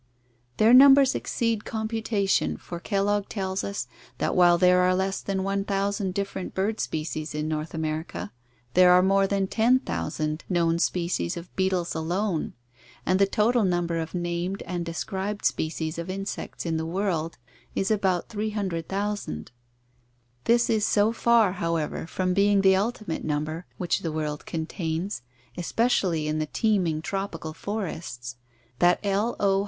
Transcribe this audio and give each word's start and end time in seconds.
Their 0.57 0.73
numbers 0.73 1.13
exceed 1.13 1.63
computation, 1.63 2.57
for 2.57 2.79
Kellogg 2.79 3.29
tells 3.29 3.63
us 3.63 3.87
that 4.17 4.35
while 4.35 4.57
there 4.57 4.81
are 4.81 4.95
less 4.95 5.21
than 5.21 5.41
iooo 5.41 6.11
different 6.11 6.55
bird 6.55 6.79
species 6.79 7.35
in 7.35 7.47
North 7.47 7.75
Amer 7.75 8.03
ica, 8.05 8.31
there 8.73 8.91
are 8.93 9.03
more 9.03 9.27
than 9.27 9.45
10,000 9.45 10.43
known 10.49 10.79
species 10.79 11.37
of 11.37 11.55
beetles 11.55 11.93
alone, 11.93 12.53
and 13.05 13.19
the 13.19 13.27
total 13.27 13.63
number 13.63 13.99
of 13.99 14.15
named 14.15 14.63
and 14.63 14.83
described 14.83 15.45
species 15.45 15.99
of 15.99 16.09
insects 16.09 16.65
in 16.65 16.77
the 16.77 16.85
world 16.87 17.37
is 17.75 17.91
about 17.91 18.27
300,000. 18.29 19.51
This 20.45 20.67
is 20.67 20.83
so 20.83 21.11
far, 21.11 21.51
however, 21.51 22.07
from 22.07 22.33
being 22.33 22.61
the 22.61 22.75
ultimate 22.75 23.23
number 23.23 23.67
which 23.77 23.99
the 23.99 24.11
world 24.11 24.47
contains, 24.47 25.21
especially 25.57 26.27
in 26.27 26.39
the 26.39 26.47
teem 26.47 26.87
ing 26.87 27.01
tropical 27.03 27.53
forests, 27.53 28.37
that 28.79 28.99
L. 29.03 29.35
O. 29.39 29.59